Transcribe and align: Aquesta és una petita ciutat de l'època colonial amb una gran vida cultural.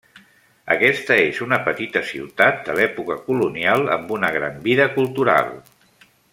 Aquesta 0.75 1.17
és 1.25 1.41
una 1.47 1.59
petita 1.67 2.03
ciutat 2.13 2.65
de 2.69 2.77
l'època 2.79 3.19
colonial 3.29 3.87
amb 3.99 4.17
una 4.19 4.35
gran 4.39 4.59
vida 4.67 4.91
cultural. 4.99 5.57